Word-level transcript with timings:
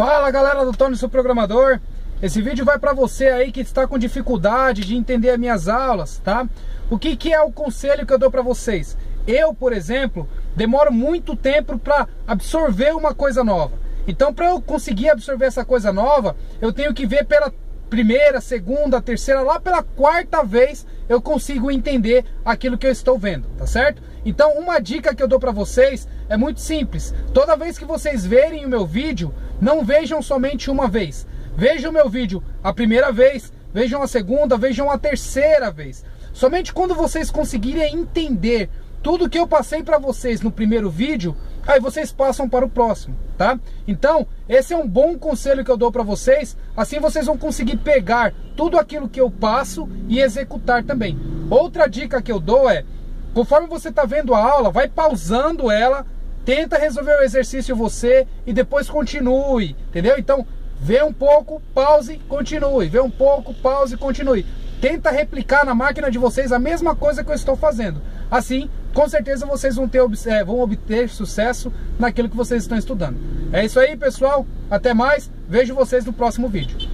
Fala 0.00 0.30
galera 0.30 0.64
do 0.64 0.72
Tony, 0.72 0.96
seu 0.96 1.10
programador. 1.10 1.78
Esse 2.22 2.40
vídeo 2.40 2.64
vai 2.64 2.78
para 2.78 2.94
você 2.94 3.26
aí 3.26 3.52
que 3.52 3.60
está 3.60 3.86
com 3.86 3.98
dificuldade 3.98 4.80
de 4.80 4.96
entender 4.96 5.28
as 5.28 5.38
minhas 5.38 5.68
aulas, 5.68 6.16
tá? 6.24 6.48
O 6.88 6.98
que, 6.98 7.14
que 7.14 7.34
é 7.34 7.42
o 7.42 7.52
conselho 7.52 8.06
que 8.06 8.12
eu 8.14 8.18
dou 8.18 8.30
para 8.30 8.40
vocês? 8.40 8.96
Eu, 9.26 9.52
por 9.52 9.74
exemplo, 9.74 10.26
demoro 10.56 10.90
muito 10.90 11.36
tempo 11.36 11.78
para 11.78 12.08
absorver 12.26 12.96
uma 12.96 13.14
coisa 13.14 13.44
nova. 13.44 13.76
Então, 14.08 14.32
para 14.32 14.48
eu 14.48 14.62
conseguir 14.62 15.10
absorver 15.10 15.44
essa 15.44 15.66
coisa 15.66 15.92
nova, 15.92 16.34
eu 16.62 16.72
tenho 16.72 16.94
que 16.94 17.04
ver 17.04 17.26
pela 17.26 17.52
primeira, 17.90 18.40
segunda, 18.40 19.02
terceira, 19.02 19.42
lá 19.42 19.60
pela 19.60 19.82
quarta 19.82 20.42
vez 20.42 20.86
eu 21.10 21.20
consigo 21.20 21.70
entender 21.70 22.24
aquilo 22.42 22.78
que 22.78 22.86
eu 22.86 22.92
estou 22.92 23.18
vendo, 23.18 23.48
tá 23.58 23.66
certo? 23.66 24.00
Então, 24.24 24.52
uma 24.52 24.78
dica 24.78 25.14
que 25.14 25.22
eu 25.22 25.28
dou 25.28 25.40
para 25.40 25.50
vocês 25.50 26.08
é 26.28 26.36
muito 26.36 26.60
simples. 26.60 27.12
Toda 27.34 27.56
vez 27.56 27.76
que 27.76 27.84
vocês 27.84 28.24
verem 28.24 28.64
o 28.64 28.68
meu 28.68 28.86
vídeo, 28.86 29.34
não 29.60 29.84
vejam 29.84 30.22
somente 30.22 30.70
uma 30.70 30.88
vez. 30.88 31.26
Vejam 31.56 31.92
meu 31.92 32.08
vídeo 32.08 32.42
a 32.62 32.72
primeira 32.72 33.12
vez, 33.12 33.52
vejam 33.72 34.02
a 34.02 34.06
segunda, 34.06 34.56
vejam 34.56 34.90
a 34.90 34.98
terceira 34.98 35.70
vez. 35.70 36.04
Somente 36.32 36.72
quando 36.72 36.94
vocês 36.94 37.30
conseguirem 37.30 37.94
entender 37.94 38.70
tudo 39.02 39.28
que 39.28 39.38
eu 39.38 39.46
passei 39.46 39.82
para 39.82 39.98
vocês 39.98 40.40
no 40.40 40.50
primeiro 40.50 40.90
vídeo, 40.90 41.34
aí 41.66 41.80
vocês 41.80 42.12
passam 42.12 42.48
para 42.48 42.64
o 42.64 42.68
próximo, 42.68 43.16
tá? 43.36 43.58
Então, 43.86 44.26
esse 44.48 44.74
é 44.74 44.76
um 44.76 44.86
bom 44.86 45.18
conselho 45.18 45.64
que 45.64 45.70
eu 45.70 45.76
dou 45.76 45.90
para 45.90 46.02
vocês, 46.02 46.56
assim 46.76 47.00
vocês 47.00 47.26
vão 47.26 47.38
conseguir 47.38 47.78
pegar 47.78 48.34
tudo 48.56 48.78
aquilo 48.78 49.08
que 49.08 49.20
eu 49.20 49.30
passo 49.30 49.88
e 50.08 50.20
executar 50.20 50.84
também. 50.84 51.18
Outra 51.50 51.86
dica 51.86 52.20
que 52.20 52.30
eu 52.30 52.38
dou 52.38 52.68
é, 52.68 52.84
conforme 53.32 53.66
você 53.68 53.88
está 53.88 54.04
vendo 54.04 54.34
a 54.34 54.44
aula, 54.44 54.70
vai 54.70 54.86
pausando 54.86 55.70
ela, 55.70 56.06
tenta 56.44 56.78
resolver 56.78 57.16
o 57.18 57.22
exercício 57.22 57.76
você 57.76 58.26
e 58.46 58.52
depois 58.52 58.88
continue, 58.88 59.76
entendeu? 59.88 60.16
Então, 60.18 60.46
vê 60.80 61.02
um 61.02 61.12
pouco, 61.12 61.60
pause, 61.74 62.18
continue, 62.28 62.88
vê 62.88 63.00
um 63.00 63.10
pouco, 63.10 63.52
pause, 63.54 63.96
continue. 63.96 64.46
Tenta 64.80 65.10
replicar 65.10 65.64
na 65.64 65.74
máquina 65.74 66.10
de 66.10 66.18
vocês 66.18 66.52
a 66.52 66.58
mesma 66.58 66.96
coisa 66.96 67.22
que 67.22 67.30
eu 67.30 67.34
estou 67.34 67.54
fazendo. 67.54 68.00
Assim, 68.30 68.70
com 68.94 69.06
certeza 69.08 69.44
vocês 69.44 69.76
vão, 69.76 69.86
ter, 69.86 70.00
é, 70.26 70.42
vão 70.42 70.60
obter 70.60 71.08
sucesso 71.08 71.72
naquilo 71.98 72.30
que 72.30 72.36
vocês 72.36 72.62
estão 72.62 72.78
estudando. 72.78 73.18
É 73.52 73.64
isso 73.64 73.78
aí, 73.78 73.94
pessoal. 73.94 74.46
Até 74.70 74.94
mais. 74.94 75.30
Vejo 75.48 75.74
vocês 75.74 76.04
no 76.04 76.12
próximo 76.12 76.48
vídeo. 76.48 76.89